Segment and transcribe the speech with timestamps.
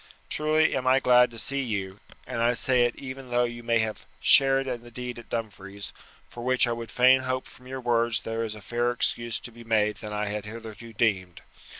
[0.31, 3.77] Truly am I glad to see you, and I say it even though you may
[3.81, 5.93] have shared in the deed at Dumfries,
[6.27, 9.63] for which I would fain hope from your words there is fairer excuse to be
[9.63, 11.41] made than I had hitherto deemed.